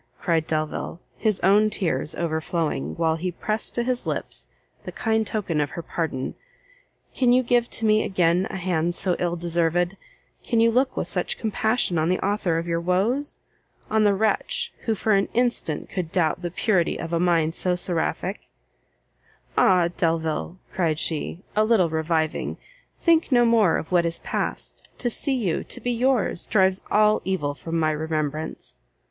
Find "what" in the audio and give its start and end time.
23.91-24.07